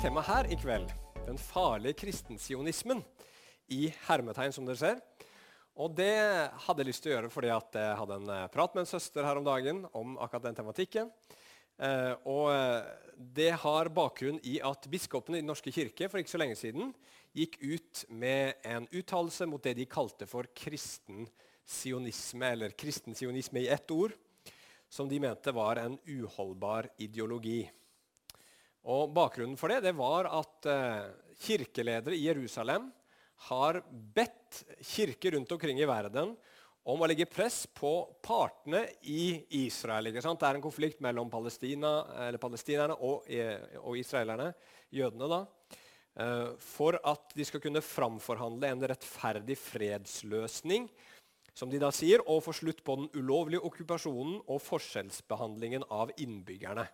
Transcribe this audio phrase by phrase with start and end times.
[0.00, 0.88] tema her i kveld.
[1.26, 3.02] Den farlige kristensionismen.
[3.68, 5.00] I hermetegn, som dere ser.
[5.76, 6.14] Og det
[6.64, 8.88] hadde jeg lyst til å gjøre fordi at jeg hadde en eh, prat med en
[8.88, 11.10] søster her om dagen om akkurat den tematikken.
[11.76, 12.88] Eh, og eh,
[13.36, 16.94] det har bakgrunn i at biskopene i Den norske kirke for ikke så lenge siden
[17.36, 21.28] gikk ut med en uttalelse mot det de kalte for kristen
[21.68, 24.16] sionisme, eller kristen sionisme i ett ord,
[24.88, 27.66] som de mente var en uholdbar ideologi.
[28.88, 31.10] Og Bakgrunnen for det, det var at eh,
[31.44, 32.88] kirkeledere i Jerusalem
[33.50, 36.32] har bedt kirker rundt omkring i verden
[36.88, 37.92] om å legge press på
[38.24, 40.08] partene i Israel.
[40.08, 41.92] Det er en konflikt mellom Palestina,
[42.40, 44.54] palestinerne og, eh, og, israelerne,
[44.90, 45.40] jødene, da,
[46.16, 50.88] eh, for at de skal kunne framforhandle en rettferdig fredsløsning
[51.52, 56.86] som de da sier, og få slutt på den ulovlige okkupasjonen og forskjellsbehandlingen av innbyggerne.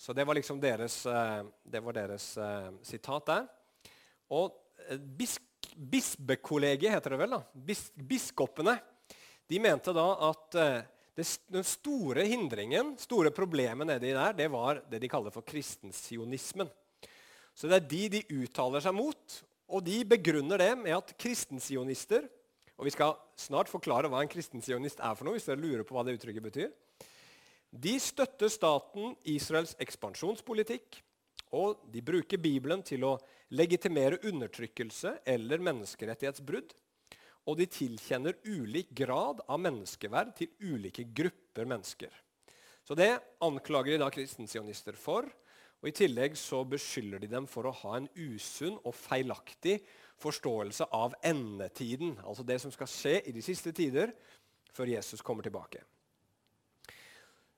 [0.00, 3.48] Så det var liksom deres, eh, det var deres uh, sitat der.
[4.32, 4.54] Og
[4.88, 5.44] eh, bisk,
[5.76, 7.34] Bispekollegiet heter det vel.
[7.36, 8.78] da, Bis, Biskopene
[9.50, 10.56] de mente da at
[11.18, 16.70] det, den store hindringen, store problemet nedi der, det var det de kaller for kristensionismen.
[17.52, 22.28] Så det er de de uttaler seg mot, og de begrunner det med at kristensionister
[22.80, 25.92] og Vi skal snart forklare hva en kristensionist er for noe, hvis dere lurer på
[25.92, 26.70] hva det uttrykket betyr.
[27.70, 30.98] De støtter staten Israels ekspansjonspolitikk,
[31.54, 33.16] og de bruker Bibelen til å
[33.54, 36.74] legitimere undertrykkelse eller menneskerettighetsbrudd.
[37.46, 42.10] Og de tilkjenner ulik grad av menneskeverd til ulike grupper mennesker.
[42.84, 45.30] Så Det anklager de da kristensionister for.
[45.82, 49.80] og I tillegg så beskylder de dem for å ha en usunn og feilaktig
[50.18, 52.18] forståelse av endetiden.
[52.24, 54.12] Altså det som skal skje i de siste tider
[54.74, 55.80] før Jesus kommer tilbake.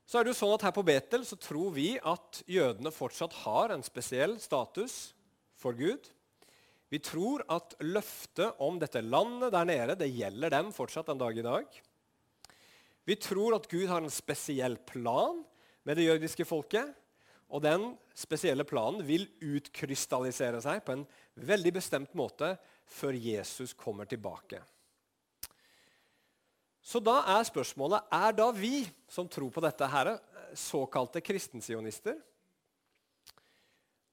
[0.06, 3.34] Så er det jo sånn at Her på Betel så tror vi at jødene fortsatt
[3.44, 5.12] har en spesiell status
[5.58, 6.08] for Gud.
[6.92, 11.38] Vi tror at løftet om dette landet der nede det gjelder dem fortsatt en dag
[11.38, 11.78] i dag.
[13.08, 15.40] Vi tror at Gud har en spesiell plan
[15.88, 16.92] med det jødiske folket.
[17.52, 22.54] Og den spesielle planen vil utkrystallisere seg på en veldig bestemt måte
[22.88, 24.62] før Jesus kommer tilbake.
[26.82, 30.16] Så da er spørsmålet er da vi som tror på dette, her,
[30.58, 32.18] såkalte kristensionister?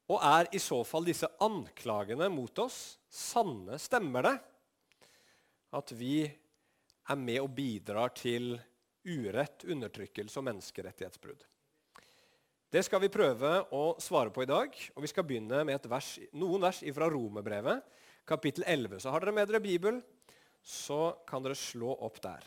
[0.09, 3.77] Og er i så fall disse anklagene mot oss sanne?
[3.81, 4.35] Stemmer det
[5.77, 8.55] at vi er med og bidrar til
[9.05, 11.45] urett, undertrykkelse og menneskerettighetsbrudd?
[12.69, 14.75] Det skal vi prøve å svare på i dag.
[14.93, 17.81] og Vi skal begynne med vers, noen vers fra Romerbrevet,
[18.29, 19.01] kapittel 11.
[19.01, 19.97] Så har dere med dere Bibel,
[20.61, 22.45] så kan dere slå opp der.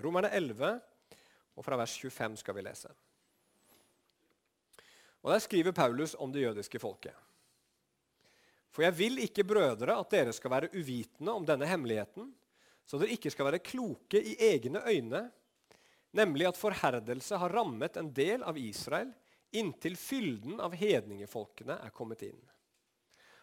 [0.00, 0.78] Romerne 11,
[1.56, 2.92] og fra vers 25 skal vi lese.
[5.22, 7.14] Og Der skriver Paulus om det jødiske folket.
[8.72, 12.32] For jeg vil ikke, brødre, at dere skal være uvitende om denne hemmeligheten,
[12.86, 15.30] så dere ikke skal være kloke i egne øyne,
[16.12, 19.12] nemlig at forherdelse har rammet en del av Israel
[19.52, 22.40] inntil fylden av hedningefolkene er kommet inn.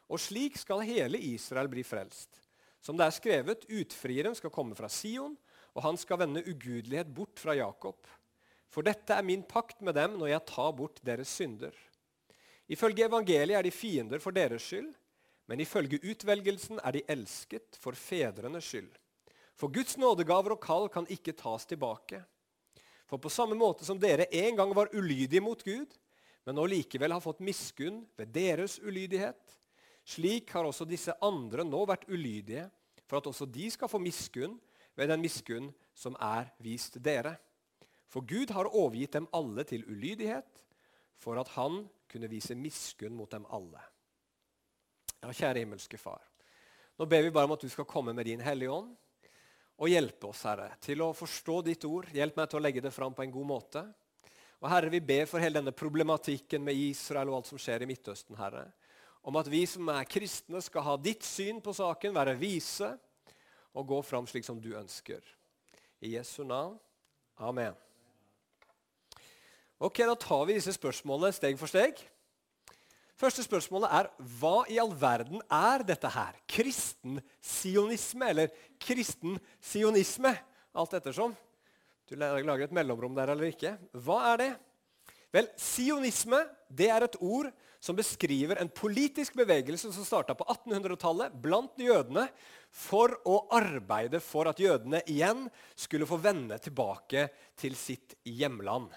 [0.10, 2.34] Og slik skal hele Israel bli frelst.
[2.81, 5.36] Som det er skrevet, utfrieren skal komme fra Sion,
[5.75, 8.07] og han skal vende ugudelighet bort fra Jakob.
[8.69, 11.74] For dette er min pakt med dem når jeg tar bort deres synder.
[12.69, 14.91] Ifølge evangeliet er de fiender for deres skyld,
[15.50, 18.91] men ifølge utvelgelsen er de elsket for fedrenes skyld.
[19.57, 22.22] For Guds nådegaver og kall kan ikke tas tilbake.
[23.09, 25.90] For på samme måte som dere en gang var ulydige mot Gud,
[26.46, 29.41] men nå likevel har fått miskunn ved deres ulydighet,
[30.06, 32.68] slik har også disse andre nå vært ulydige,
[33.09, 34.56] for at også de skal få miskunn
[35.00, 37.38] ved den miskunn som er vist dere.
[38.12, 40.50] For Gud har overgitt dem alle til ulydighet,
[41.20, 43.82] for at han kunne vise miskunn mot dem alle.
[45.19, 46.24] Ja, kjære himmelske Far.
[47.00, 48.92] Nå ber vi bare om at du skal komme med din Hellige Ånd
[49.80, 52.10] og hjelpe oss, Herre, til å forstå ditt ord.
[52.12, 53.84] Hjelp meg til å legge det fram på en god måte.
[54.60, 57.88] Og Herre, vi ber for hele denne problematikken med Israel og alt som skjer i
[57.88, 58.66] Midtøsten, Herre.
[59.24, 62.92] Om at vi som er kristne, skal ha ditt syn på saken, være vise
[63.80, 65.24] og gå fram slik som du ønsker.
[66.04, 66.78] I Jesu navn.
[67.40, 67.76] Amen.
[69.80, 72.00] Ok, Da tar vi disse spørsmålene steg for steg.
[73.20, 74.08] Første spørsmålet er
[74.40, 76.36] hva i all verden er dette her?
[76.48, 80.32] Kristen sionisme, eller kristen sionisme,
[80.75, 81.36] alt ettersom.
[82.08, 83.75] Du lager et mellomrom der eller ikke.
[83.92, 84.52] Hva er det?
[85.36, 86.40] Vel, Sionisme
[86.74, 92.26] det er et ord som beskriver en politisk bevegelse som starta på 1800-tallet blant jødene
[92.76, 95.46] for å arbeide for at jødene igjen
[95.80, 97.30] skulle få vende tilbake
[97.60, 98.92] til sitt hjemland.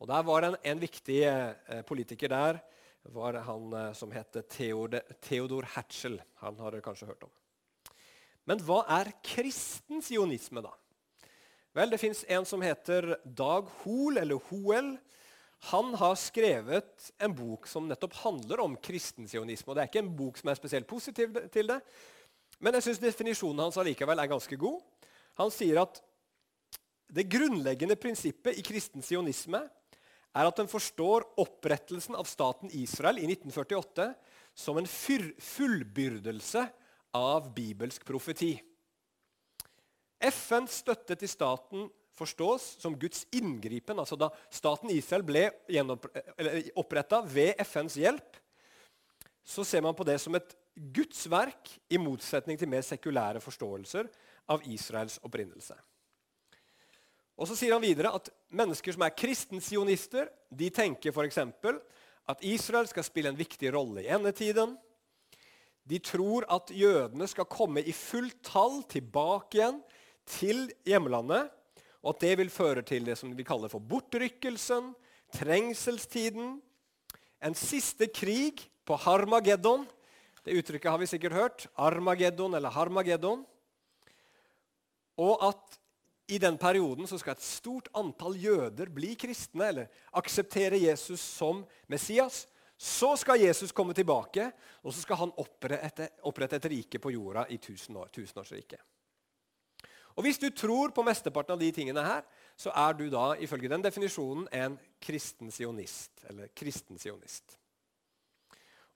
[0.00, 2.62] Og Der var en, en viktig eh, politiker der
[3.12, 6.20] var han eh, som het Theodor Hatchel.
[6.40, 7.32] Han har dere kanskje hørt om.
[8.48, 10.72] Men hva er kristen sionisme, da?
[11.76, 14.96] Vel, Det fins en som heter Dag Hoel, eller Hoel.
[15.68, 19.68] Han har skrevet en bok som nettopp handler om kristensionisme.
[19.68, 21.80] Og det er ikke en bok som er spesielt positiv til det,
[22.60, 24.80] men jeg syns definisjonen hans allikevel er ganske god.
[25.40, 26.00] Han sier at
[27.10, 29.62] det grunnleggende prinsippet i kristen sionisme
[30.30, 34.10] er at den forstår opprettelsen av staten Israel i 1948
[34.54, 36.66] som en fullbyrdelse
[37.16, 38.52] av bibelsk profeti.
[40.20, 41.88] FNs støtte til staten
[42.20, 43.98] forstås som Guds inngripen.
[43.98, 45.48] altså Da staten Israel ble
[46.78, 48.38] oppretta ved FNs hjelp,
[49.44, 50.56] så ser man på det som et
[50.94, 54.06] Guds verk, i motsetning til mer sekulære forståelser
[54.48, 55.74] av Israels opprinnelse.
[57.40, 61.38] Og så sier han videre at Mennesker som er kristensionister, de tenker f.eks.
[62.28, 64.76] at Israel skal spille en viktig rolle i endetiden.
[65.86, 69.80] De tror at jødene skal komme i fullt tall tilbake igjen
[70.30, 71.48] til hjemlandet,
[72.00, 74.92] og at det vil føre til det som vi kaller for bortrykkelsen,
[75.36, 76.58] trengselstiden,
[77.40, 79.86] en siste krig på Harmageddon.
[80.44, 81.66] Det uttrykket har vi sikkert hørt.
[81.76, 83.44] Armageddon eller Harmageddon.
[85.20, 85.80] Og at
[86.30, 91.64] i den perioden så skal et stort antall jøder bli kristne eller akseptere Jesus som
[91.90, 92.46] Messias.
[92.80, 94.46] Så skal Jesus komme tilbake,
[94.82, 98.80] og så skal han opprette, opprette et rike på jorda i tusen år, tusenårsriket.
[100.16, 102.24] Og Hvis du tror på mesteparten av de tingene her,
[102.56, 106.10] så er du da ifølge den definisjonen en kristen sionist.
[106.28, 107.56] Eller kristen sionist.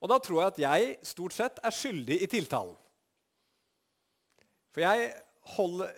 [0.03, 2.75] Og da tror jeg at jeg stort sett er skyldig i tiltalen.
[4.75, 5.13] For jeg
[5.55, 5.93] holder,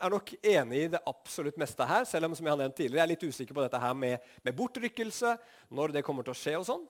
[0.00, 3.02] er nok enig i det absolutt meste her, selv om som jeg har nevnt tidligere,
[3.02, 5.34] jeg er litt usikker på dette her med, med bortrykkelse,
[5.76, 6.86] når det kommer til å skje og sånn.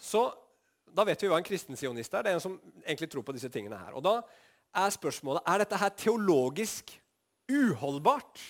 [0.00, 0.24] Så
[0.94, 2.24] da vet vi hva en kristen sionist er.
[2.24, 3.96] Det er en som egentlig tror på disse tingene her.
[3.98, 4.20] Og da
[4.74, 6.92] er spørsmålet er dette her teologisk
[7.50, 8.40] uholdbart.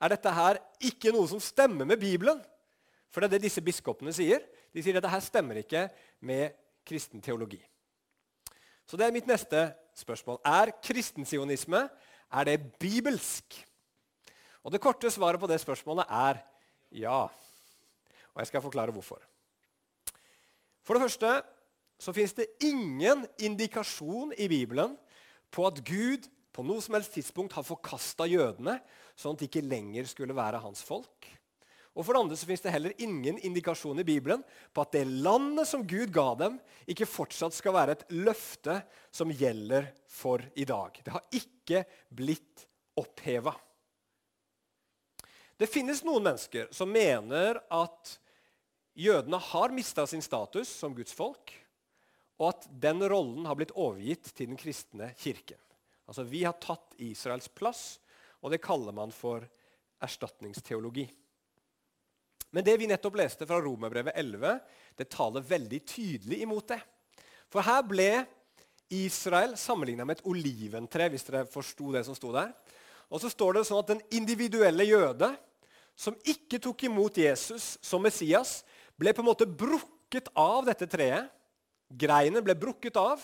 [0.00, 2.40] Er dette her ikke noe som stemmer med Bibelen?
[3.10, 4.42] For det er det disse biskopene sier.
[4.72, 5.88] De sier at dette her stemmer ikke
[6.24, 6.54] med
[6.86, 7.60] kristen teologi.
[8.86, 9.68] Så det er mitt neste
[9.98, 10.40] spørsmål.
[10.46, 11.84] Er kristensionisme
[12.30, 13.66] er det bibelsk?
[14.62, 16.40] Og Det korte svaret på det spørsmålet er
[16.92, 17.22] ja.
[18.34, 19.20] Og jeg skal forklare hvorfor.
[20.82, 21.42] For det første
[22.00, 24.96] så fins det ingen indikasjon i Bibelen
[25.50, 28.78] på at Gud på noe som helst tidspunkt har forkasta jødene,
[29.18, 31.28] sånn at de ikke lenger skulle være hans folk.
[31.98, 34.42] Og for det andre så finnes det heller ingen indikasjon i Bibelen
[34.72, 38.78] på at det landet som Gud ga dem, ikke fortsatt skal være et løfte
[39.14, 41.00] som gjelder for i dag.
[41.02, 41.82] Det har ikke
[42.14, 42.66] blitt
[43.00, 43.52] oppheva.
[45.60, 48.14] Det finnes noen mennesker som mener at
[48.96, 51.52] jødene har mista sin status som Guds folk,
[52.40, 55.60] og at den rollen har blitt overgitt til den kristne kirken.
[56.08, 58.00] Altså Vi har tatt Israels plass,
[58.40, 59.44] og det kaller man for
[60.00, 61.04] erstatningsteologi.
[62.50, 64.56] Men det vi nettopp leste fra Romerbrevet 11,
[64.98, 66.80] det taler veldig tydelig imot det.
[67.52, 68.08] For her ble
[68.90, 72.50] Israel sammenligna med et oliventre, hvis dere forsto det som sto der.
[73.10, 75.30] Og så står det sånn at den individuelle jøde
[75.98, 78.62] som ikke tok imot Jesus som Messias,
[78.98, 81.28] ble på en måte brukket av dette treet.
[81.90, 83.22] Greinen ble brukket av.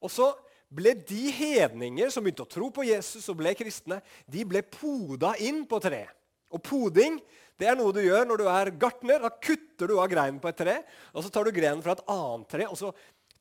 [0.00, 0.30] Og så
[0.70, 4.00] ble de hedninger som begynte å tro på Jesus og ble kristne,
[4.30, 6.14] de ble poda inn på treet.
[6.50, 7.18] Og poding
[7.60, 9.20] det er noe du gjør når du er gartner.
[9.22, 10.78] Da kutter du av greinen på et tre,
[11.12, 12.88] og så tar du grenen fra et annet tre, og så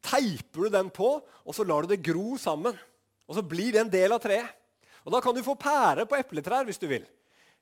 [0.03, 2.75] teiper du den på, og så lar du det gro sammen.
[3.29, 4.57] Og så blir det en del av treet.
[5.05, 7.05] Og Da kan du få pære på epletrær hvis du vil.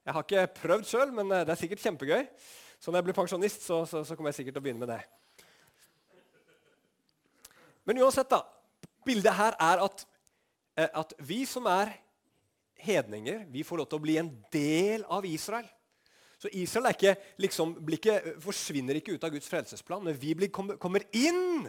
[0.08, 2.26] Jeg har ikke prøvd sjøl, men eh, det er sikkert kjempegøy.
[2.80, 4.92] Så når jeg blir pensjonist, så, så, så kommer jeg sikkert til å begynne med
[4.94, 5.02] det.
[7.88, 8.44] Men uansett, da.
[9.08, 10.04] Bildet her er at,
[10.76, 11.94] eh, at vi som er
[12.84, 15.68] hedninger, vi får lov til å bli en del av Israel.
[16.38, 21.08] Så Israel ikke, liksom, ikke, forsvinner ikke ut av Guds frelsesplan, men vi blir, kommer
[21.18, 21.66] inn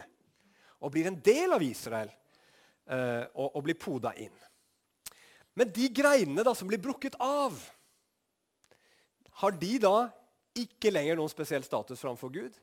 [0.79, 4.35] og blir en del av Israel eh, og, og, blir poda inn.
[5.57, 7.57] Men de greinene da, som blir brukket av,
[9.41, 9.97] har de da
[10.59, 12.61] ikke lenger noen spesiell status framfor Gud?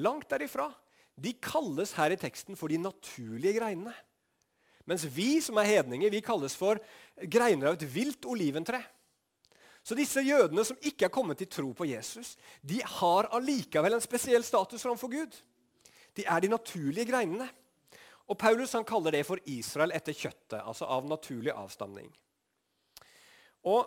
[0.00, 0.70] Langt derifra.
[1.14, 3.94] De kalles her i teksten for de naturlige greinene.
[4.84, 6.80] Mens vi som er hedninger, vi kalles for
[7.16, 8.82] greiner av et vilt oliventre.
[9.84, 14.04] Så disse jødene som ikke er kommet til tro på Jesus, de har allikevel en
[14.04, 15.36] spesiell status framfor Gud.
[16.16, 17.48] De er de naturlige greinene.
[18.24, 22.08] Og Paulus han kaller det for Israel etter kjøttet, altså av naturlig avstamning.
[23.68, 23.84] Og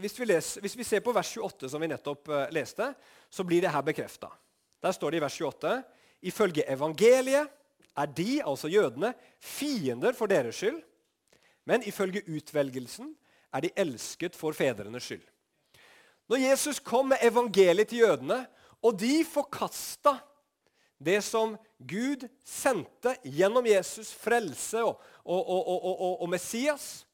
[0.00, 2.86] hvis vi, leser, hvis vi, ser på vers 28, som vi nettopp uh, leste,
[3.30, 4.30] så blir det her bekrefta.
[4.82, 5.74] Der står det i vers 28.:
[6.24, 7.50] Ifølge evangeliet
[7.96, 10.82] er de, altså jødene, fiender for deres skyld.
[11.64, 13.14] Men ifølge utvelgelsen
[13.52, 15.24] er de elsket for fedrenes skyld.
[16.28, 18.46] Når Jesus kom med evangeliet til jødene,
[18.82, 20.18] og de forkasta
[21.04, 27.04] det som Gud sendte gjennom Jesus, frelse og, og, og, og, Messias,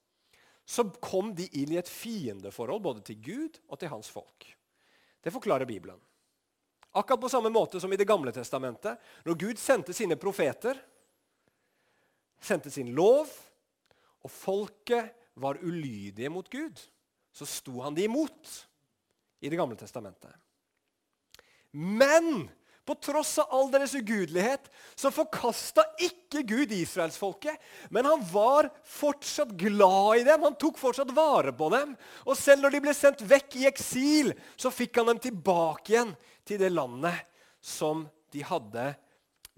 [0.67, 4.47] så kom de inn i et fiendeforhold både til Gud og til hans folk.
[5.25, 5.99] Det forklarer Bibelen.
[6.93, 8.99] Akkurat på samme måte som i Det gamle testamentet.
[9.25, 10.79] Når Gud sendte sine profeter,
[12.41, 13.31] sendte sin lov,
[14.21, 16.81] og folket var ulydige mot Gud,
[17.33, 18.55] så sto han de imot
[19.41, 20.35] i Det gamle testamentet.
[21.71, 22.51] Men
[22.85, 24.65] på tross av all deres ugudelighet
[24.99, 27.55] så forkasta ikke Gud israelsfolket.
[27.95, 31.93] Men han var fortsatt glad i dem, han tok fortsatt vare på dem.
[32.27, 36.11] Og selv når de ble sendt vekk i eksil, så fikk han dem tilbake igjen
[36.45, 37.27] til det landet
[37.61, 38.87] som de hadde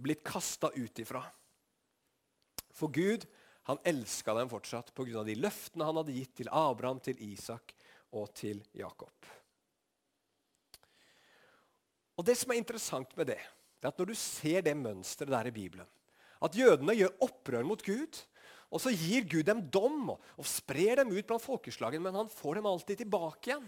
[0.03, 1.23] blitt kasta ut ifra.
[2.73, 3.27] For Gud
[3.69, 5.23] han elska dem fortsatt pga.
[5.23, 7.75] de løftene han hadde gitt til Abraham, til Isak
[8.13, 9.15] og til Jakob.
[12.19, 13.41] Og Det som er interessant med det,
[13.81, 15.87] det er at når du ser det mønsteret der i Bibelen,
[16.43, 18.19] at jødene gjør opprør mot Gud,
[18.73, 22.59] og så gir Gud dem dom og, sprer dem ut blant folkeslagene, men han får
[22.59, 23.67] dem alltid tilbake igjen.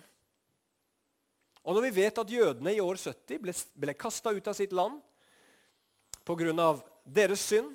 [1.65, 4.75] Og når vi vet at jødene i år 70 ble, ble kasta ut av sitt
[4.77, 5.01] land
[6.25, 6.69] pga.
[7.05, 7.73] deres synd,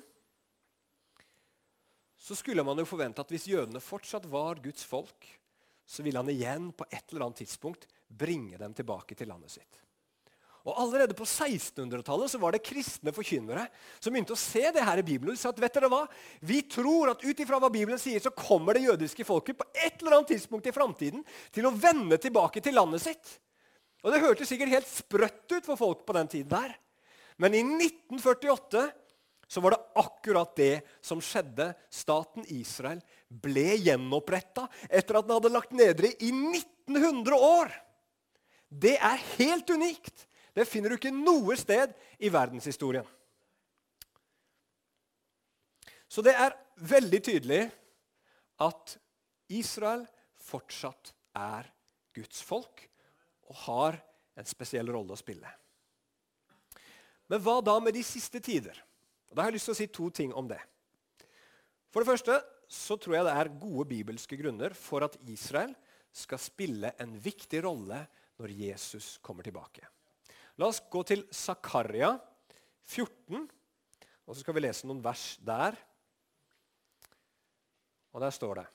[2.20, 5.26] så skulle man jo forvente at hvis jødene fortsatt var Guds folk,
[5.86, 9.80] så ville han igjen på et eller annet tidspunkt bringe dem tilbake til landet sitt.
[10.68, 13.64] Og Allerede på 1600-tallet så var det kristne forkynnere
[13.96, 15.32] som begynte å se det her i Bibelen.
[15.32, 16.02] De sa at vet dere hva?
[16.44, 19.96] Vi tror at ut ifra hva Bibelen sier, så kommer det jødiske folket på et
[20.02, 23.38] eller annet tidspunkt i framtiden til å vende tilbake til landet sitt.
[24.00, 26.48] Og Det hørtes sikkert helt sprøtt ut for folk på den tiden.
[26.48, 26.74] der.
[27.36, 28.92] Men i 1948
[29.50, 31.74] så var det akkurat det som skjedde.
[31.90, 37.72] Staten Israel ble gjenoppretta etter at den hadde lagt nedre i 1900 år.
[38.68, 40.26] Det er helt unikt.
[40.54, 43.06] Det finner du ikke noe sted i verdenshistorien.
[46.10, 46.56] Så det er
[46.90, 47.64] veldig tydelig
[48.60, 48.96] at
[49.50, 50.02] Israel
[50.42, 51.68] fortsatt er
[52.14, 52.89] Guds folk
[53.50, 53.98] og har
[54.38, 55.50] en spesiell rolle å spille.
[57.30, 58.78] Men hva da med de siste tider?
[59.30, 60.58] Og da har jeg lyst til å si to ting om det.
[61.90, 62.38] For det første
[62.70, 65.74] så tror jeg det er gode bibelske grunner for at Israel
[66.14, 68.00] skal spille en viktig rolle
[68.40, 69.86] når Jesus kommer tilbake.
[70.58, 72.12] La oss gå til Zakaria
[72.90, 73.46] 14,
[74.26, 75.78] og så skal vi lese noen vers der.
[78.10, 78.66] Og der står det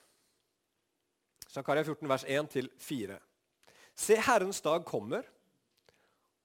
[1.52, 3.18] Zakaria 14, vers 1-4.
[3.96, 5.24] Se, Herrens dag kommer,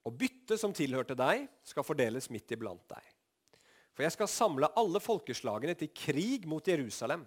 [0.07, 3.03] og byttet som tilhørte deg, skal fordeles midt iblant deg.
[3.91, 7.25] For jeg skal samle alle folkeslagene til krig mot Jerusalem.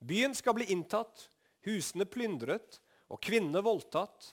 [0.00, 1.26] Byen skal bli inntatt,
[1.66, 2.78] husene plyndret
[3.10, 4.30] og kvinnene voldtatt.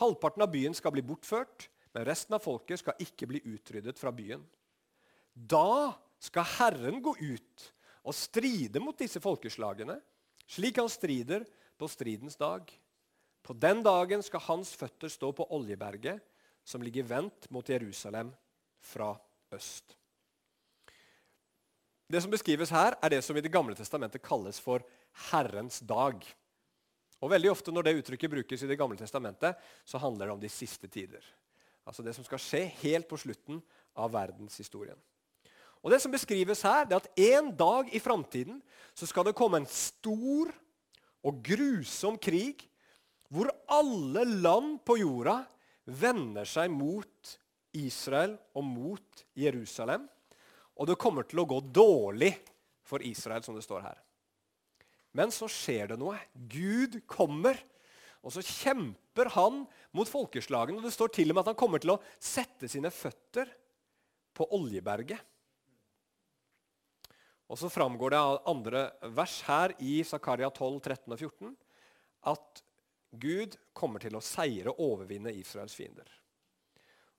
[0.00, 4.10] Halvparten av byen skal bli bortført, men resten av folket skal ikke bli utryddet fra
[4.16, 4.42] byen.
[5.34, 7.68] Da skal Herren gå ut
[8.04, 10.00] og stride mot disse folkeslagene,
[10.50, 11.44] slik han strider
[11.78, 12.66] på stridens dag.
[13.44, 16.22] På den dagen skal hans føtter stå på Oljeberget,
[16.64, 18.30] som ligger vendt mot Jerusalem
[18.80, 19.10] fra
[19.52, 19.96] øst.
[22.08, 24.84] Det som beskrives her, er det som i Det gamle testamentet kalles for
[25.30, 26.24] Herrens dag.
[27.20, 30.40] Og Veldig ofte når det uttrykket brukes i Det gamle testamentet, så handler det om
[30.40, 31.24] de siste tider.
[31.84, 33.60] Altså det som skal skje helt på slutten
[33.96, 34.98] av verdenshistorien.
[35.84, 38.62] Og Det som beskrives her, det er at en dag i framtiden
[38.94, 40.48] skal det komme en stor
[41.24, 42.64] og grusom krig
[43.34, 45.40] hvor alle land på jorda
[45.90, 47.34] vender seg mot
[47.74, 50.06] Israel og mot Jerusalem.
[50.78, 52.32] Og det kommer til å gå dårlig
[52.86, 53.98] for Israel, som det står her.
[55.14, 56.18] Men så skjer det noe.
[56.34, 57.58] Gud kommer
[58.24, 59.64] og så kjemper han
[59.94, 60.80] mot folkeslagene.
[60.80, 63.50] og Det står til og med at han kommer til å sette sine føtter
[64.34, 65.20] på Oljeberget.
[67.52, 71.52] Og så framgår det av andre vers her i Zakaria 12, 13 og 14
[72.32, 72.62] at
[73.20, 76.08] Gud kommer til å seire og overvinne Israels fiender.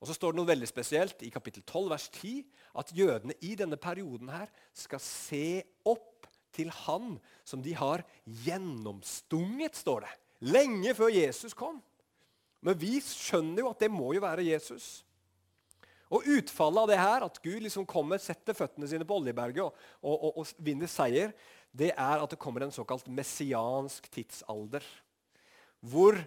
[0.02, 2.44] Og så står det noe veldig spesielt i kapittel 12, vers 10,
[2.82, 7.16] at jødene i denne perioden her skal se opp til han
[7.48, 8.04] som de har
[8.46, 10.14] gjennomstunget, står det.
[10.52, 11.80] Lenge før Jesus kom.
[12.66, 15.04] Men vi skjønner jo at det må jo være Jesus.
[16.14, 19.80] Og Utfallet av det her, at Gud liksom kommer, setter føttene sine på Oljeberget og,
[20.02, 21.34] og, og, og vinner seier,
[21.75, 24.86] det er at det kommer en såkalt messiansk tidsalder.
[25.86, 26.18] Hvor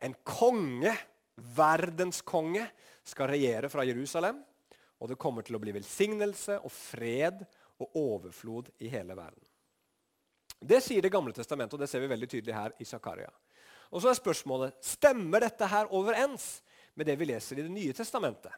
[0.00, 0.94] En konge,
[1.36, 2.62] verdenskonge,
[3.04, 4.38] skal regjere fra Jerusalem.
[5.00, 7.42] Og det kommer til å bli velsignelse og fred
[7.80, 9.44] og overflod i hele verden.
[10.60, 13.28] Det sier Det gamle testamentet, og det ser vi veldig tydelig her i Zakaria.
[13.90, 16.62] Og så er spørsmålet stemmer dette her overens
[16.94, 18.52] med det vi leser i Det nye testamentet.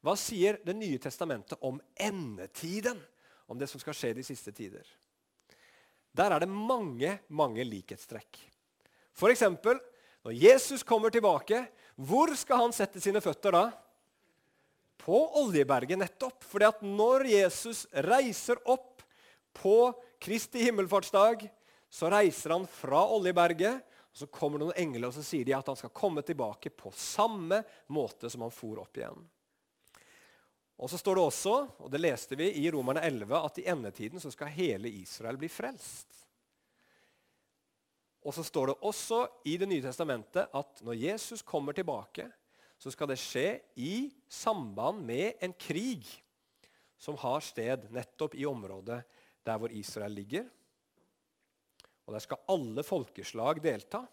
[0.00, 3.00] Hva sier Det nye testamentet om endetiden?
[3.46, 4.86] Om det som skal skje de siste tider?
[6.14, 8.38] Der er det mange, mange likhetstrekk.
[9.16, 9.42] F.eks.
[10.22, 11.64] når Jesus kommer tilbake,
[12.00, 13.64] hvor skal han sette sine føtter da?
[15.00, 16.44] På Oljeberget, nettopp.
[16.44, 19.02] Fordi at når Jesus reiser opp
[19.56, 21.48] på Kristi himmelfartsdag,
[21.90, 23.82] så reiser han fra Oljeberget.
[24.12, 26.92] og Så kommer noen engler og så sier de at han skal komme tilbake på
[26.96, 27.62] samme
[27.92, 29.28] måte som han for opp igjen.
[30.80, 34.22] Og så står det også, og det leste vi i Romerne 11, at i endetiden
[34.22, 36.08] så skal hele Israel bli frelst.
[38.20, 42.28] Og så står det også i Det nye testamentet at når Jesus kommer tilbake,
[42.80, 46.04] så skal det skje i samband med en krig
[47.00, 49.02] som har sted nettopp i området
[49.44, 50.46] der hvor Israel ligger.
[52.06, 54.04] Og Der skal alle folkeslag delta.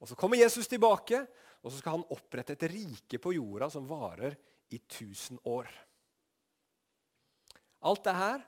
[0.00, 1.26] Og Så kommer Jesus tilbake,
[1.62, 4.34] og så skal han opprette et rike på jorda som varer
[4.70, 5.68] i 1000 år.
[7.82, 8.42] Alt det her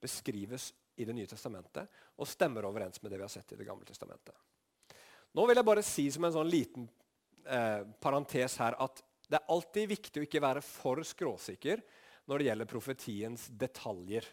[0.00, 3.66] beskrives i Det nye testamentet og stemmer overens med det vi har sett i Det
[3.68, 4.34] gamle testamentet.
[5.36, 6.88] Nå vil jeg bare si som en sånn liten
[7.44, 11.82] eh, parentes her at det er alltid viktig å ikke være for skråsikker
[12.26, 14.26] når det gjelder profetiens detaljer.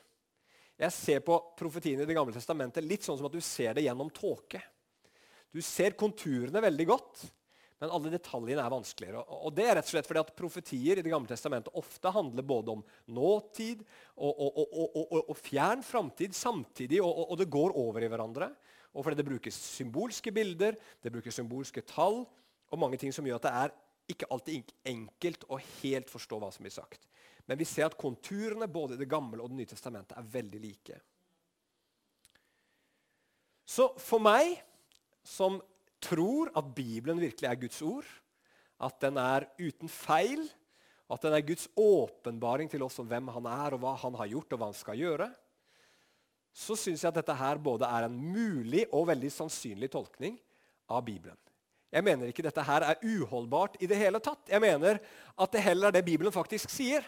[0.79, 3.85] Jeg ser på profetien i Det gamle testamentet litt sånn som at du ser det
[3.85, 4.61] gjennom tåke.
[5.53, 7.25] Du ser konturene veldig godt,
[7.83, 9.21] men alle detaljene er vanskeligere.
[9.43, 12.45] Og det er rett og slett fordi at Profetier i Det gamle testamentet ofte handler
[12.47, 13.81] både om nåtid
[14.15, 18.47] og, og, og, og fjern framtid samtidig, og, det går over i hverandre.
[18.95, 23.41] Og fordi det brukes symbolske bilder, det brukes symbolske tall og mange ting som gjør
[23.41, 23.75] at det er
[24.15, 27.03] ikke alltid enkelt å helt forstå hva som blir sagt.
[27.51, 30.63] Men vi ser at konturene både i Det gamle og Det nye testamentet er veldig
[30.69, 31.01] like.
[33.67, 34.55] Så for meg,
[35.27, 35.59] som
[36.03, 38.09] tror at Bibelen virkelig er Guds ord,
[38.83, 40.43] at den er uten feil,
[41.11, 44.31] at den er Guds åpenbaring til oss om hvem han er, og hva han har
[44.31, 45.29] gjort, og hva han skal gjøre,
[46.53, 50.37] så syns jeg at dette her både er en mulig og veldig sannsynlig tolkning
[50.93, 51.39] av Bibelen.
[51.93, 54.47] Jeg mener ikke dette her er uholdbart i det hele tatt.
[54.49, 54.97] Jeg mener
[55.37, 57.05] at det heller er det Bibelen faktisk sier.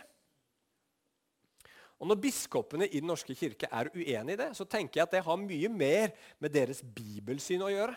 [1.97, 5.15] Og Når biskopene i Den norske kirke er uenig i det, så tenker jeg at
[5.15, 7.95] det har mye mer med deres bibelsyn å gjøre.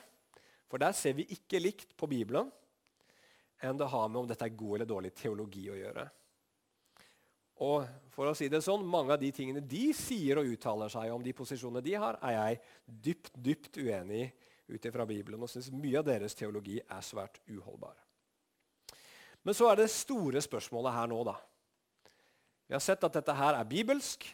[0.69, 2.51] For der ser vi ikke likt på Bibelen
[3.65, 6.05] enn det har med om dette er god eller dårlig teologi å gjøre.
[7.67, 11.11] Og for å si det sånn, Mange av de tingene de sier og uttaler seg
[11.11, 12.61] om de posisjonene de har, er jeg
[13.09, 14.29] dypt dypt uenig i
[14.69, 17.97] ut ifra Bibelen og syns mye av deres teologi er svært uholdbar.
[19.47, 21.37] Men så er det store spørsmålet her nå, da.
[22.69, 24.27] Vi har sett at dette her er bibelsk,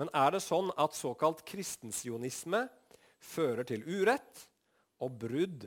[0.00, 2.66] men er det sånn at såkalt kristensionisme
[3.24, 4.44] fører til urett?
[5.00, 5.66] Og brudd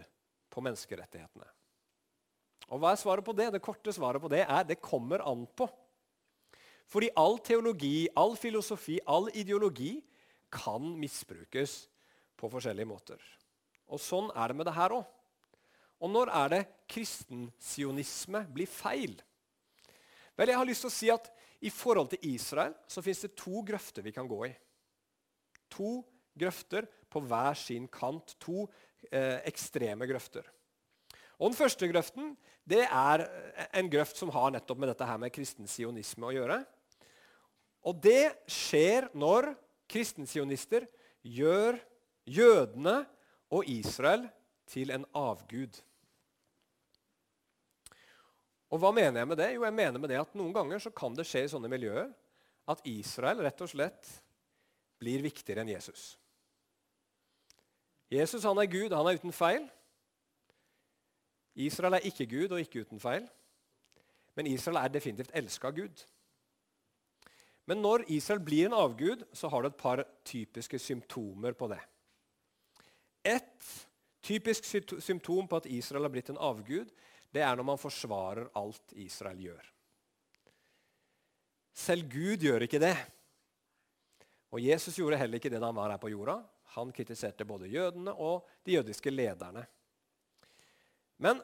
[0.53, 1.47] på menneskerettighetene.
[2.71, 3.49] Og Hva er svaret på det?
[3.53, 5.67] Det korte svaret på det er det kommer an på.
[6.89, 9.97] Fordi all teologi, all filosofi, all ideologi
[10.53, 11.83] kan misbrukes
[12.37, 13.19] på forskjellige måter.
[13.89, 15.05] Og Sånn er det med det her òg.
[16.03, 19.15] Og når er det kristensionisme blir feil?
[20.35, 21.29] Vel, jeg har lyst til å si at
[21.63, 24.51] I forhold til Israel så fins det to grøfter vi kan gå i.
[25.71, 26.01] To
[26.35, 28.35] grøfter på hver sin kant.
[28.43, 28.65] To
[29.11, 30.45] ekstreme grøfter.
[31.39, 33.25] Og Den første grøften det er
[33.75, 36.61] en grøft som har nettopp med dette her med kristen sionisme å gjøre.
[37.83, 39.51] Og det skjer når
[39.91, 40.85] kristensionister
[41.23, 41.77] gjør
[42.23, 43.01] jødene
[43.53, 44.23] og Israel
[44.71, 45.75] til en avgud.
[48.73, 49.51] Og Hva mener jeg med det?
[49.53, 52.07] Jo, jeg mener med det at Noen ganger så kan det skje i sånne miljøer
[52.71, 54.09] at Israel rett og slett
[55.03, 56.13] blir viktigere enn Jesus.
[58.11, 59.67] Jesus han er Gud, han er uten feil.
[61.55, 63.25] Israel er ikke Gud og ikke uten feil.
[64.35, 66.03] Men Israel er definitivt elska av Gud.
[67.69, 71.79] Men når Israel blir en avgud, så har du et par typiske symptomer på det.
[73.23, 73.67] Et
[74.23, 74.65] typisk
[74.99, 76.89] symptom på at Israel har blitt en avgud,
[77.33, 79.69] det er når man forsvarer alt Israel gjør.
[81.73, 82.95] Selv Gud gjør ikke det.
[84.53, 86.37] Og Jesus gjorde heller ikke det da han var her på jorda.
[86.75, 89.65] Han kritiserte både jødene og de jødiske lederne.
[91.21, 91.41] Men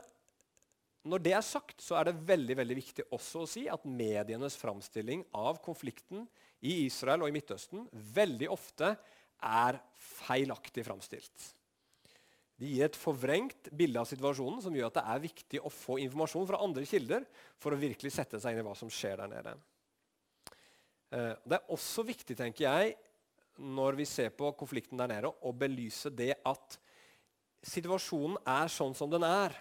[1.08, 4.58] når det er sagt, så er det veldig veldig viktig også å si at medienes
[4.60, 6.26] framstilling av konflikten
[6.60, 7.86] i Israel og i Midtøsten
[8.18, 8.92] veldig ofte
[9.40, 11.54] er feilaktig framstilt.
[12.60, 15.96] De gir et forvrengt bilde av situasjonen som gjør at det er viktig å få
[16.04, 17.24] informasjon fra andre kilder
[17.56, 19.54] for å virkelig sette seg inn i hva som skjer der nede.
[21.16, 22.98] Eh, det er også viktig tenker jeg,
[23.60, 26.78] når vi ser på konflikten der nede, å belyse det at
[27.66, 29.56] situasjonen er sånn som den er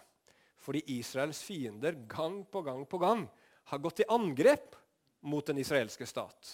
[0.63, 3.23] fordi Israels fiender gang på gang på gang
[3.71, 4.75] har gått i angrep
[5.21, 6.51] mot den israelske stat.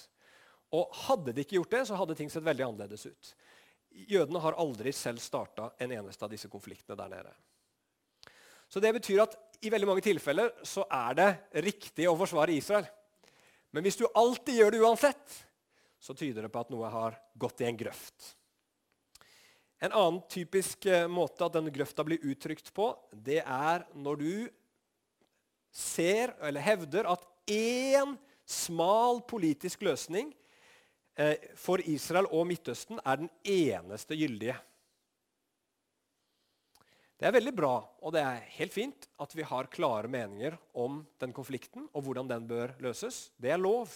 [0.74, 3.32] Og Hadde de ikke gjort det, så hadde ting sett veldig annerledes ut.
[4.10, 7.32] Jødene har aldri selv starta en eneste av disse konfliktene der nede.
[8.68, 11.28] Så Det betyr at i veldig mange tilfeller så er det
[11.64, 12.86] riktig å forsvare Israel.
[13.70, 15.38] Men hvis du alltid gjør det uansett,
[16.04, 18.34] så tyder det på at noe har gått i en grøft.
[19.80, 24.34] En annen typisk eh, måte at denne grøfta blir uttrykt på, det er når du
[25.74, 28.14] ser eller hevder at én
[28.44, 30.30] smal politisk løsning
[31.14, 34.56] Eh, for Israel og Midtøsten er den eneste gyldige.
[37.14, 41.04] Det er veldig bra og det er helt fint at vi har klare meninger om
[41.22, 43.28] den konflikten og hvordan den bør løses.
[43.38, 43.94] Det er lov.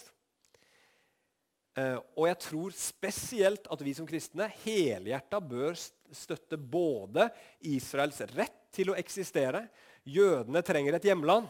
[1.77, 7.27] Eh, og jeg tror spesielt at vi som kristne helhjerta bør støtte både
[7.69, 9.67] Israels rett til å eksistere
[10.09, 11.49] Jødene trenger et hjemland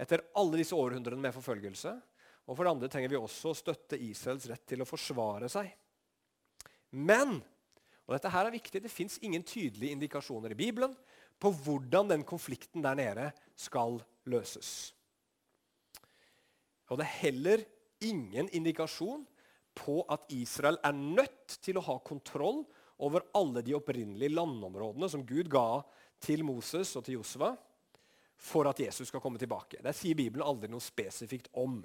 [0.00, 1.92] etter alle disse århundrene med forfølgelse.
[2.44, 5.70] Og for det andre trenger vi også å støtte Israels rett til å forsvare seg.
[6.98, 7.38] Men
[8.04, 10.92] og dette her er viktig, det fins ingen tydelige indikasjoner i Bibelen
[11.40, 13.96] på hvordan den konflikten der nede skal
[14.28, 14.92] løses.
[16.92, 17.64] Og det er heller
[18.02, 19.24] ingen indikasjon
[19.74, 22.62] på at Israel er nødt til å ha kontroll
[23.04, 25.82] over alle de opprinnelige landområdene som Gud ga
[26.22, 27.52] til Moses og til Josva
[28.44, 29.80] for at Jesus skal komme tilbake.
[29.82, 31.80] Det sier Bibelen aldri noe spesifikt om.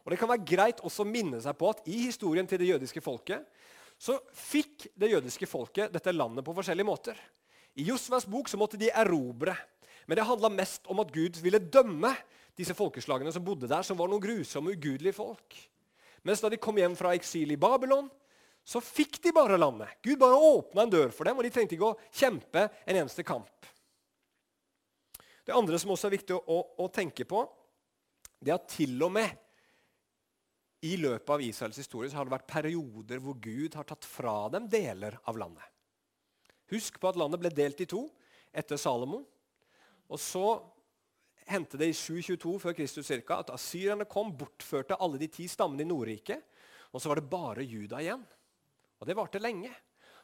[0.00, 2.70] Og Det kan være greit også å minne seg på at i historien til det
[2.72, 3.46] jødiske folket
[4.00, 7.18] så fikk det jødiske folket dette landet på forskjellige måter.
[7.76, 9.54] I Josvas bok så måtte de erobre.
[10.08, 12.14] Men det handla mest om at Gud ville dømme
[12.58, 15.56] disse folkeslagene som bodde der, som var noen grusomme, ugudelige folk.
[16.26, 18.10] Mens da de kom hjem fra eksil i Babylon,
[18.64, 19.96] så fikk de bare landet.
[20.04, 23.24] Gud bare åpna en dør for dem, og de trengte ikke å kjempe en eneste
[23.26, 23.70] kamp.
[25.46, 27.40] Det andre som også er viktig å, å, å tenke på,
[28.40, 29.32] det er at til og med
[30.86, 34.48] i løpet av Israels historie så har det vært perioder hvor Gud har tatt fra
[34.52, 35.64] dem deler av landet.
[36.72, 38.06] Husk på at landet ble delt i to
[38.52, 39.24] etter Salomo.
[40.10, 40.44] Og så
[41.50, 45.84] hendte det i 722 før Kristus cirka, at asyrerne kom, bortførte alle de ti stammene
[45.84, 46.42] i Nordriket.
[46.94, 48.22] Og så var det bare Juda igjen.
[49.00, 49.70] Og det varte lenge.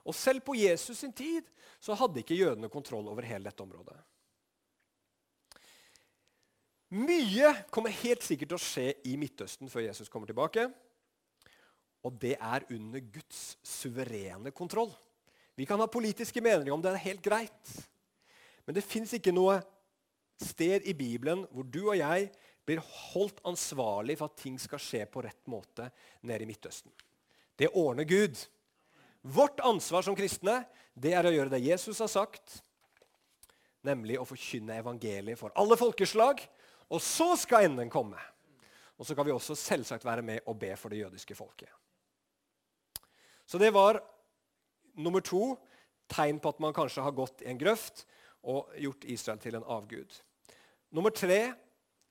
[0.07, 1.47] Og selv på Jesus sin tid
[1.83, 3.97] så hadde ikke jødene kontroll over hele dette området.
[6.95, 10.69] Mye kommer helt sikkert til å skje i Midtøsten før Jesus kommer tilbake.
[12.07, 14.93] Og det er under Guds suverene kontroll.
[15.59, 17.73] Vi kan ha politiske meninger om det er helt greit.
[18.67, 19.59] Men det fins ikke noe
[20.43, 22.31] sted i Bibelen hvor du og jeg
[22.67, 25.89] blir holdt ansvarlig for at ting skal skje på rett måte
[26.27, 26.93] nede i Midtøsten.
[27.57, 28.37] Det ordner Gud.
[29.23, 30.65] Vårt ansvar som kristne
[30.97, 32.61] det er å gjøre det Jesus har sagt,
[33.87, 36.43] nemlig å forkynne evangeliet for alle folkeslag
[36.91, 38.19] og så skal enden komme.
[38.97, 41.71] Og så kan vi også selvsagt være med og be for det jødiske folket.
[43.47, 44.01] Så det var
[44.97, 45.55] nummer to
[46.11, 48.07] tegn på at man kanskje har gått i en grøft
[48.47, 50.11] og gjort Israel til en avgud.
[50.97, 51.53] Nummer tre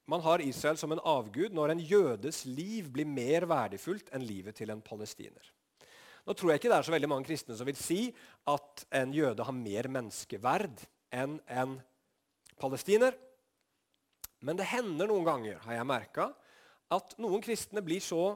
[0.06, 4.60] man har Israel som en avgud når en jødes liv blir mer verdifullt enn livet
[4.60, 5.48] til en palestiner.
[6.26, 8.00] Nå tror jeg ikke det er så veldig mange kristne som vil si
[8.50, 11.76] at en jøde har mer menneskeverd enn en
[12.62, 13.18] palestiner.
[14.46, 16.30] Men det hender noen ganger, har jeg merka,
[16.94, 18.36] at noen kristne blir så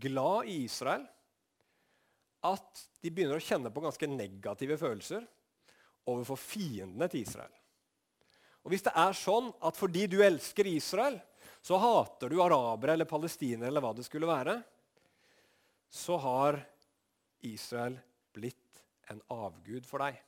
[0.00, 1.04] glad i Israel
[2.48, 5.24] at de begynner å kjenne på ganske negative følelser
[6.08, 7.52] overfor fiendene til Israel.
[8.64, 11.18] Og Hvis det er sånn at fordi du elsker Israel,
[11.62, 14.58] så hater du arabere eller palestinere eller hva det skulle være,
[15.88, 16.60] så har
[17.48, 17.96] Israel
[18.34, 20.18] blitt en avgud for deg.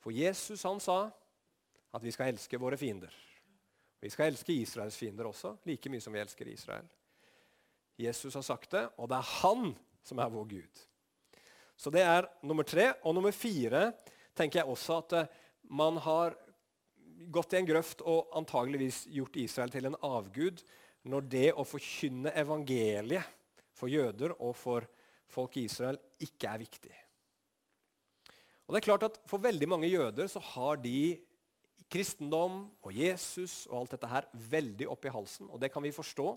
[0.00, 1.04] For Jesus han sa
[1.90, 3.12] at vi skal elske våre fiender.
[4.00, 6.86] Vi skal elske Israels fiender også, like mye som vi elsker Israel.
[8.00, 9.74] Jesus har sagt det, og det er han
[10.06, 10.86] som er vår Gud.
[11.76, 12.90] Så det er nummer tre.
[13.04, 13.90] Og nummer fire
[14.36, 15.30] tenker jeg også at eh,
[15.70, 16.34] man har
[17.30, 20.62] gått i en grøft og antageligvis gjort Israel til en avgud
[21.10, 23.36] når det å forkynne evangeliet
[23.76, 24.86] for jøder og for
[25.30, 26.94] folk i Israel ikke er viktig.
[28.66, 31.18] Og det er klart at For veldig mange jøder så har de
[31.90, 35.48] kristendom og Jesus og alt dette her veldig opp i halsen.
[35.50, 36.28] Og det kan vi forstå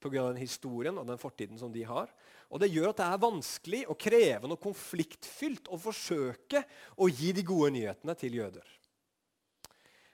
[0.00, 0.30] pga.
[0.30, 2.08] den historien og den fortiden som de har.
[2.48, 6.64] Og det gjør at det er vanskelig og krevende og konfliktfylt å forsøke
[6.96, 8.64] å gi de gode nyhetene til jøder.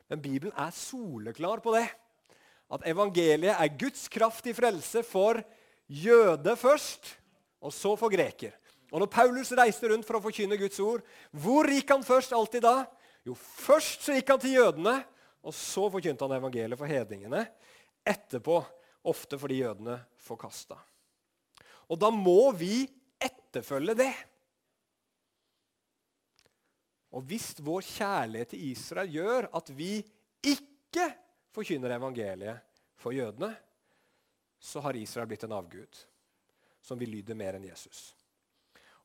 [0.08, 1.86] Men Bibelen er soleklar på det.
[2.72, 5.40] At evangeliet er Guds kraft i frelse for
[5.88, 7.14] jøde først,
[7.64, 8.52] og så for greker.
[8.92, 12.64] Og når Paulus reiste rundt for å forkynne Guds ord, hvor gikk han først alltid
[12.64, 12.76] da?
[13.26, 14.94] Jo, først så gikk han til jødene,
[15.44, 17.44] og så forkynte han evangeliet for hedningene.
[18.08, 18.62] Etterpå,
[19.08, 20.78] ofte fordi jødene forkasta.
[21.88, 22.86] Og da må vi
[23.20, 24.12] etterfølge det.
[27.14, 29.96] Og hvis vår kjærlighet til Israel gjør at vi
[30.44, 31.06] ikke
[31.54, 32.60] forkynner evangeliet
[33.00, 33.54] for jødene,
[34.58, 36.00] så har Israel blitt en avgud
[36.82, 38.12] som vil lyde mer enn Jesus.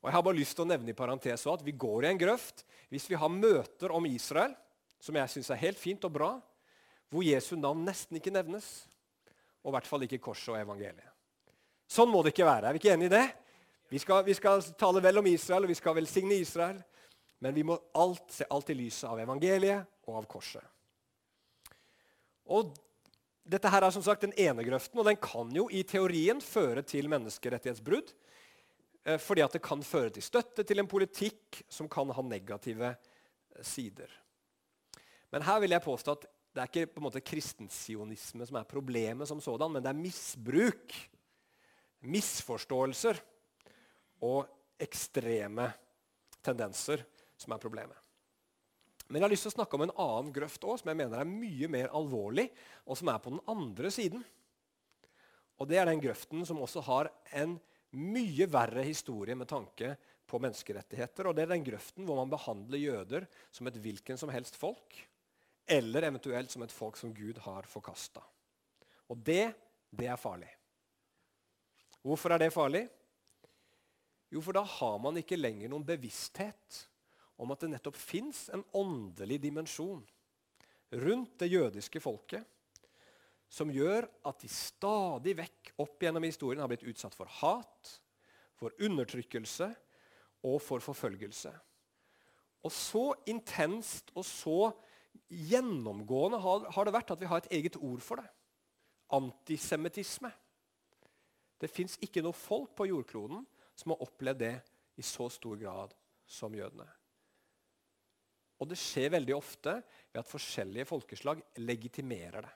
[0.02, 2.20] Og jeg har bare lyst til å nevne i parentes at Vi går i en
[2.20, 4.52] grøft hvis vi har møter om Israel,
[5.00, 6.32] som jeg syns er helt fint og bra,
[7.08, 8.84] hvor Jesu navn nesten ikke nevnes,
[9.64, 11.10] og i hvert fall ikke korset og evangeliet.
[11.88, 12.68] Sånn må det ikke være.
[12.68, 13.26] Er vi ikke enige i det?
[13.92, 16.80] Vi skal, vi skal tale vel om Israel, og vi skal velsigne Israel.
[17.44, 20.64] Men vi må alt, se alt i lyset av evangeliet og av korset.
[22.48, 22.72] Og
[23.44, 26.80] Dette her er som sagt den ene grøften, og den kan jo i teorien føre
[26.88, 28.14] til menneskerettighetsbrudd.
[29.04, 32.94] Eh, fordi at det kan føre til støtte til en politikk som kan ha negative
[32.94, 34.08] eh, sider.
[35.28, 38.70] Men her vil jeg påstå at det er ikke på en måte kristensionisme som er
[38.70, 40.94] problemet, som sådan, men det er misbruk,
[42.14, 43.18] misforståelser
[44.24, 44.46] og
[44.80, 45.68] ekstreme
[46.44, 47.02] tendenser
[47.40, 47.98] som er problemet.
[49.08, 51.20] Men jeg har lyst til å snakke om en annen grøft også, som jeg mener
[51.20, 52.46] er mye mer alvorlig,
[52.88, 54.24] og som er på den andre siden.
[55.60, 57.58] Og Det er den grøften som også har en
[57.94, 59.92] mye verre historie med tanke
[60.26, 61.28] på menneskerettigheter.
[61.28, 64.96] Og det er den grøften hvor man behandler jøder som et hvilken som helst folk,
[65.64, 68.24] eller eventuelt som et folk som Gud har forkasta.
[69.12, 69.52] Og det,
[69.92, 70.50] det er farlig.
[72.04, 72.82] Hvorfor er det farlig?
[74.32, 76.82] Jo, for da har man ikke lenger noen bevissthet
[77.40, 80.02] om at det nettopp fins en åndelig dimensjon
[80.94, 82.44] rundt det jødiske folket
[83.50, 87.92] som gjør at de stadig vekk opp gjennom historien har blitt utsatt for hat,
[88.58, 89.68] for undertrykkelse
[90.46, 91.52] og for forfølgelse.
[92.64, 94.58] Og så intenst og så
[95.28, 98.26] gjennomgående har, det vært at vi har et eget ord for det.
[99.14, 100.32] Antisemittisme.
[101.60, 103.44] Det fins ikke noe folk på jordkloden
[103.78, 104.54] som har opplevd det
[104.98, 105.94] i så stor grad
[106.26, 106.86] som jødene.
[108.64, 112.54] Og det skjer veldig ofte ved at forskjellige folkeslag legitimerer det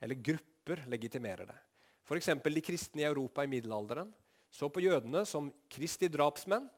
[0.00, 1.56] eller grupper legitimerer det.
[2.04, 2.28] F.eks.
[2.44, 4.12] de kristne i Europa i middelalderen
[4.52, 6.68] så på jødene som Kristi drapsmenn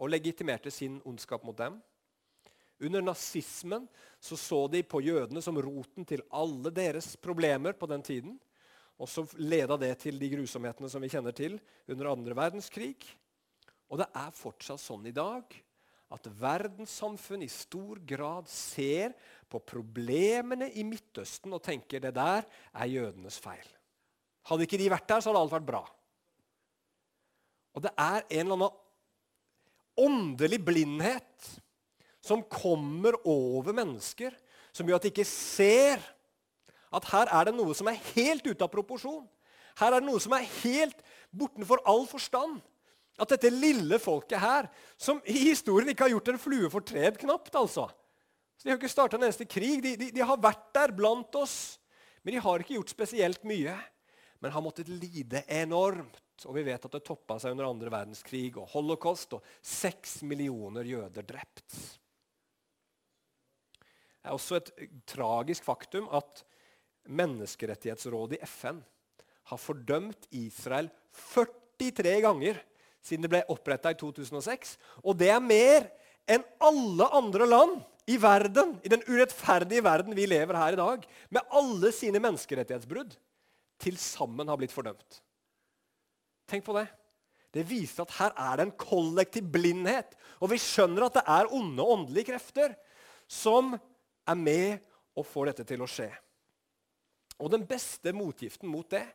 [0.00, 1.76] og legitimerte sin ondskap mot dem.
[2.80, 3.86] Under nazismen
[4.18, 8.38] så, så de på jødene som roten til alle deres problemer på den tiden.
[9.00, 11.58] Og så leda det til de grusomhetene som vi kjenner til
[11.88, 12.96] under andre verdenskrig.
[13.92, 15.44] Og det er fortsatt sånn i dag
[16.10, 19.14] at verdenssamfunnet i stor grad ser
[19.50, 23.66] på problemene i Midtøsten og tenker det der er jødenes feil.
[24.50, 25.82] Hadde ikke de vært der, så hadde alt vært bra.
[27.76, 28.78] Og det er en eller annen
[30.00, 31.50] åndelig blindhet
[32.24, 34.34] som kommer over mennesker,
[34.72, 36.02] som gjør at de ikke ser
[36.90, 39.22] at her er det noe som er helt ute av proporsjon.
[39.78, 40.98] Her er det noe som er helt
[41.30, 42.58] bortenfor all forstand.
[43.20, 47.58] At dette lille folket her, som i historien ikke har gjort en flue fortred knapt
[47.60, 47.90] altså.
[48.56, 49.82] Så De har ikke starta en eneste krig.
[49.84, 51.78] De, de, de, har vært der blant oss,
[52.22, 53.76] men de har ikke gjort spesielt mye.
[54.40, 56.20] Men har måttet lide enormt.
[56.48, 60.88] Og vi vet at det toppa seg under andre verdenskrig og holocaust, og seks millioner
[60.88, 61.76] jøder drept.
[64.20, 64.72] Det er også et
[65.08, 66.44] tragisk faktum at
[67.10, 68.80] Menneskerettighetsrådet i FN
[69.50, 72.60] har fordømt Israel 43 ganger
[73.04, 74.76] siden det ble oppretta i 2006.
[75.04, 75.88] Og det er mer
[76.30, 81.04] enn alle andre land i verden, i den urettferdige verden vi lever her i dag,
[81.30, 83.12] med alle sine menneskerettighetsbrudd,
[83.80, 85.20] til sammen har blitt fordømt.
[86.50, 86.88] Tenk på det.
[87.54, 90.12] Det viser at her er det en kollektiv blindhet.
[90.38, 92.74] Og vi skjønner at det er onde åndelige krefter
[93.30, 94.82] som er med
[95.18, 96.10] og får dette til å skje.
[97.40, 99.06] Og den beste motgiften mot det,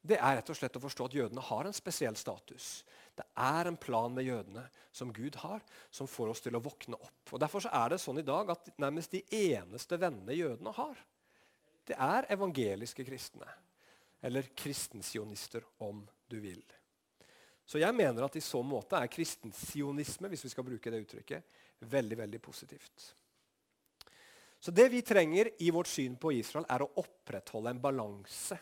[0.00, 2.80] det er rett og slett å forstå at jødene har en spesiell status.
[3.16, 4.62] Det er en plan med jødene
[4.96, 5.60] som Gud har,
[5.92, 7.34] som får oss til å våkne opp.
[7.34, 9.20] Og Derfor er det sånn i dag at nærmest de
[9.52, 11.02] eneste vennene jødene har,
[11.84, 13.48] det er evangeliske kristne.
[14.24, 16.62] Eller kristensionister, om du vil.
[17.64, 21.60] Så jeg mener at i så måte er kristensionisme hvis vi skal bruke det uttrykket,
[21.92, 23.04] veldig veldig positivt.
[24.60, 28.58] Så det vi trenger i vårt syn på Israel, er å opprettholde en balanse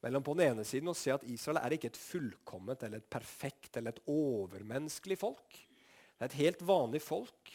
[0.00, 3.10] mellom på den ene siden å se at Israel er ikke et fullkomment eller et
[3.12, 5.56] perfekt eller et overmenneskelig folk.
[5.56, 7.52] Det er et helt vanlig folk,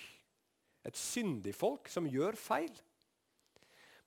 [0.86, 2.73] et syndig folk som gjør feil,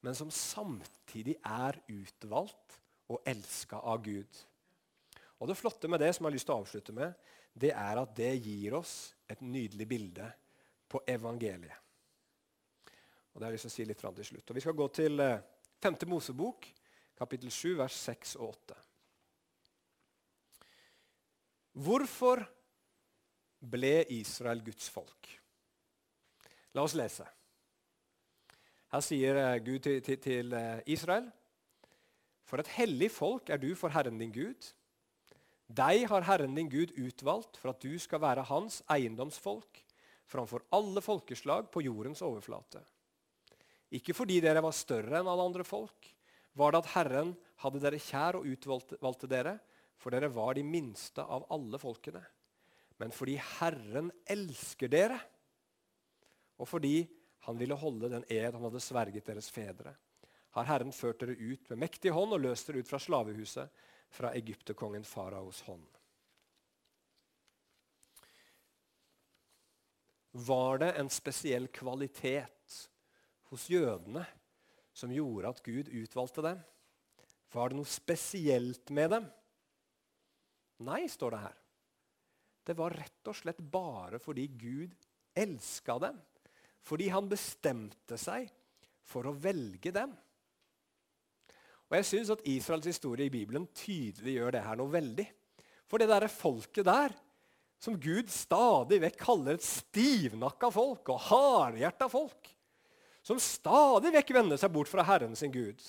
[0.06, 2.78] men som samtidig er utvalgt
[3.10, 4.44] og elska av Gud.
[5.38, 7.14] Og Det flotte med det som jeg har lyst til å avslutte med,
[7.58, 10.26] det er at det gir oss et nydelig bilde
[10.88, 11.78] på evangeliet.
[13.32, 14.50] Og Det har jeg lyst til å si litt fram til slutt.
[14.50, 15.22] Og Vi skal gå til
[15.78, 15.94] 5.
[15.94, 16.66] Eh, Mosebok,
[17.18, 18.78] kapittel 7, vers 6 og 8.
[21.78, 22.42] Hvorfor
[23.58, 25.28] ble Israel Guds folk?
[26.74, 27.26] La oss lese.
[28.92, 31.28] Her sier eh, Gud til, til, til eh, Israel.:
[32.48, 34.70] For et hellig folk er du for Herren din Gud.
[35.68, 39.82] Deg har Herren din Gud utvalgt for at du skal være hans eiendomsfolk
[40.28, 42.80] framfor alle folkeslag på jordens overflate.
[43.96, 46.08] Ikke fordi dere var større enn alle andre folk,
[46.52, 49.58] var det at Herren hadde dere kjær og utvalgte dere,
[49.98, 52.22] for dere var de minste av alle folkene.
[52.98, 55.18] Men fordi Herren elsker dere,
[56.58, 57.02] og fordi
[57.46, 59.94] han ville holde den ed han hadde sverget deres fedre,
[60.56, 63.70] har Herren ført dere ut med mektig hånd og løst dere ut fra slavehuset,
[64.08, 65.84] fra egypterkongen faraos hånd.
[70.32, 72.76] Var det en spesiell kvalitet
[73.50, 74.24] hos jødene
[74.98, 76.60] som gjorde at Gud utvalgte dem?
[77.54, 79.28] Var det noe spesielt med dem?
[80.84, 81.58] Nei, står det her.
[82.68, 84.92] Det var rett og slett bare fordi Gud
[85.38, 86.18] elska dem.
[86.84, 88.50] Fordi han bestemte seg
[89.08, 90.12] for å velge dem.
[91.88, 95.24] Og Jeg syns at Israels historie i Bibelen tydelig gjør det her noe veldig.
[95.88, 97.14] For det derre folket der,
[97.80, 102.50] som Gud stadig vekk kaller et stivnakka folk og hardhjerta folk,
[103.24, 105.82] som stadig vekk vender seg bort fra Herren sin Gud.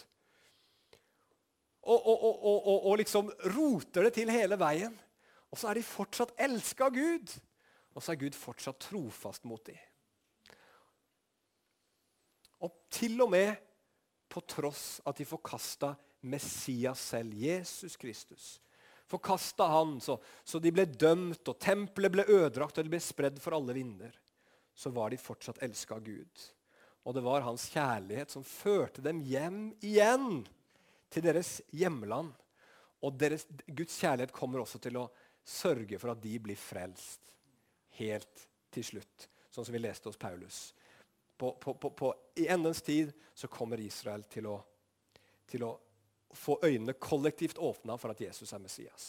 [1.89, 4.93] Og, og, og, og, liksom roter det til hele veien.
[5.49, 7.31] Og så er de fortsatt elska av Gud.
[7.95, 9.79] Og så er Gud fortsatt trofast mot dem.
[12.59, 13.55] Og til og med
[14.29, 15.95] på tross at de forkasta
[16.29, 18.59] Messias selv, Jesus Kristus.
[19.09, 23.39] Forkasta han, så, så de ble dømt, og tempelet ble ødelagt og det ble spredd
[23.41, 24.13] for alle vinder.
[24.75, 26.43] Så var de fortsatt elska av Gud.
[27.07, 30.43] Og det var hans kjærlighet som førte dem hjem igjen
[31.09, 32.33] til deres hjemland.
[33.05, 35.07] Og deres, Guds kjærlighet kommer også til å
[35.47, 37.33] sørge for at de blir frelst
[37.99, 40.59] helt til slutt, sånn som vi leste hos Paulus.
[41.39, 44.57] På, på, på, I endens tid så kommer Israel til å,
[45.47, 45.71] til å
[46.35, 49.07] få øynene kollektivt åpna for at Jesus er Messias.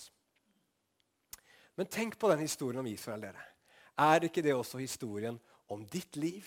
[1.75, 3.21] Men tenk på den historien om Israel.
[3.21, 3.45] dere.
[3.99, 6.47] Er ikke det også historien om ditt liv?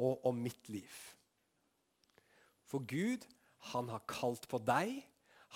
[0.00, 0.90] Og om mitt liv.
[2.70, 3.26] For Gud,
[3.74, 5.00] han har kalt på deg.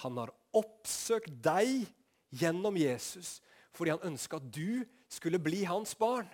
[0.04, 1.86] Han har oppsøkt deg
[2.34, 3.40] gjennom Jesus
[3.74, 6.28] fordi han ønska at du skulle bli hans barn.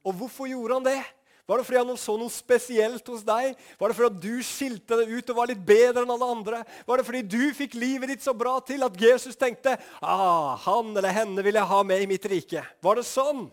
[0.00, 1.02] Og hvorfor gjorde han det?
[1.48, 3.54] Var det fordi han så noe spesielt hos deg?
[3.80, 6.58] Var det fordi du skilte deg ut og var litt bedre enn alle andre?
[6.88, 10.92] Var det fordi du fikk livet ditt så bra til at Jesus tenkte ah, han
[10.92, 12.64] eller henne vil jeg ha med i mitt rike?
[12.84, 13.46] Var det sånn?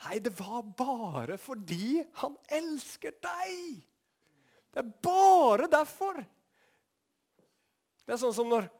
[0.00, 3.80] Nei, det var bare fordi han elsker deg.
[4.70, 6.22] Det er bare derfor.
[8.06, 8.70] Det er sånn som når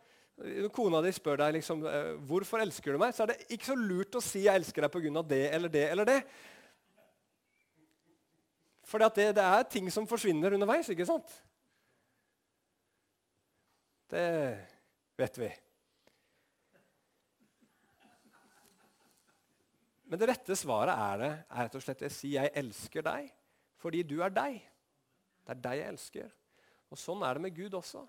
[0.73, 3.77] kona di spør deg liksom, eh, hvorfor elsker du meg, så er det ikke så
[3.77, 5.23] lurt å si 'jeg elsker deg pga.
[5.29, 6.25] det eller det eller det'.
[8.85, 11.31] For det, det, er ting som forsvinner underveis, ikke sant?
[14.11, 14.67] Det
[15.17, 15.51] vet vi.
[20.11, 23.31] Men det rette svaret er det er rett og slett å si 'jeg elsker deg'
[23.79, 24.61] fordi du er deg.
[25.46, 26.31] Det er deg jeg elsker.
[26.90, 28.03] Og Sånn er det med Gud også.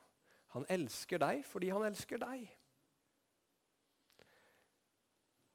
[0.56, 2.50] Han elsker deg fordi han elsker deg.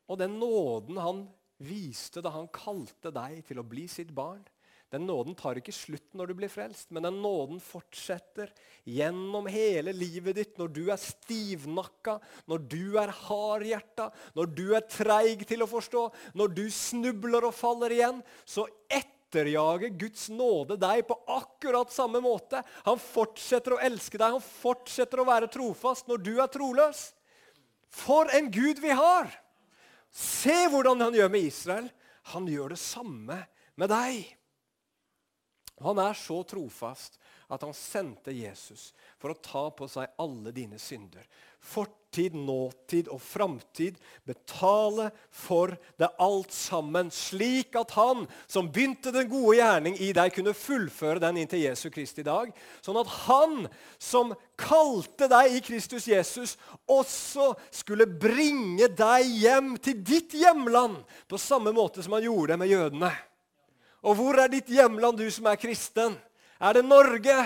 [0.09, 1.26] Og den nåden han
[1.59, 4.44] viste da han kalte deg til å bli sitt barn,
[4.94, 8.52] den nåden tar ikke slutt når du blir frelst, men den nåden fortsetter
[8.87, 14.87] gjennom hele livet ditt når du er stivnakka, når du er hardhjerta, når du er
[14.87, 16.04] treig til å forstå,
[16.38, 18.22] når du snubler og faller igjen.
[18.46, 22.62] Så etterjager Guds nåde deg på akkurat samme måte.
[22.87, 27.08] Han fortsetter å elske deg, han fortsetter å være trofast når du er troløs.
[27.90, 29.34] For en Gud vi har!
[30.16, 31.90] Se hvordan han gjør med Israel.
[32.32, 33.42] Han gjør det samme
[33.76, 34.24] med deg.
[35.85, 37.18] Han er så trofast
[37.52, 41.22] at han sendte Jesus for å ta på seg alle dine synder.
[41.62, 43.98] Fortid, nåtid og framtid.
[44.27, 50.33] Betale for det alt sammen, slik at han som begynte den gode gjerning i deg,
[50.35, 52.50] kunne fullføre den inntil Jesu Kristi dag.
[52.81, 53.68] Sånn at han
[54.00, 56.56] som kalte deg i Kristus Jesus,
[56.88, 62.62] også skulle bringe deg hjem til ditt hjemland, på samme måte som han gjorde det
[62.64, 63.14] med jødene.
[64.07, 66.15] Og hvor er ditt hjemland, du som er kristen?
[66.63, 67.37] Er det Norge?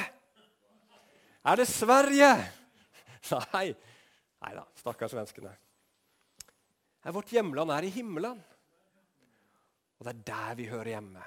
[1.41, 2.31] Er det Sverige?
[3.55, 3.71] Nei.
[4.41, 5.53] Nei da, stakkars svenskene.
[7.13, 8.41] Vårt hjemland er i himmelen.
[10.01, 11.25] Og det er der vi hører hjemme.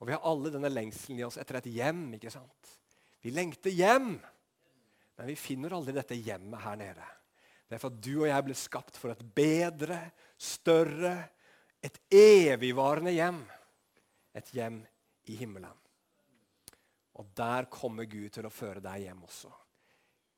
[0.00, 2.06] Og vi har alle denne lengselen i oss etter et hjem.
[2.16, 2.74] ikke sant?
[3.20, 4.14] Vi lengter hjem,
[5.18, 7.08] men vi finner aldri dette hjemmet her nede.
[7.68, 9.98] Det er for at du og jeg ble skapt for et bedre,
[10.40, 11.14] større,
[11.84, 13.42] et evigvarende hjem.
[14.36, 14.80] Et hjem
[15.30, 15.86] i himmelen.
[17.18, 19.50] Og der kommer Gud til å føre deg hjem også.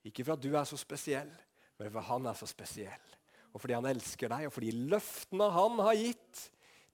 [0.09, 1.31] Ikke for at du er så spesiell,
[1.79, 3.05] men for at han er så spesiell.
[3.53, 6.47] Og fordi han elsker deg, og fordi løftene han har gitt,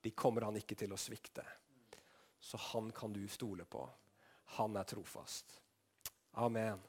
[0.03, 1.45] de kommer han ikke til å svikte.
[2.41, 3.83] Så han kan du stole på.
[4.59, 5.57] Han er trofast.
[6.39, 6.81] Amen.